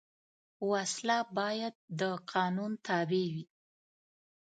وسله 0.69 1.19
باید 1.37 1.75
د 1.99 2.01
قانون 2.31 2.71
تابع 2.87 3.25
وي 3.33 3.45